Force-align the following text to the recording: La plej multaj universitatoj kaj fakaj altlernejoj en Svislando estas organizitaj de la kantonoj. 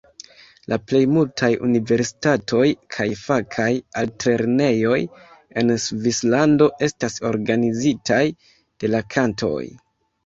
La 0.71 0.77
plej 0.91 1.01
multaj 1.15 1.49
universitatoj 1.65 2.63
kaj 2.95 3.07
fakaj 3.19 3.67
altlernejoj 4.03 4.97
en 5.63 5.77
Svislando 5.87 6.69
estas 6.89 7.21
organizitaj 7.33 8.23
de 8.59 8.91
la 8.97 9.07
kantonoj. 9.17 9.67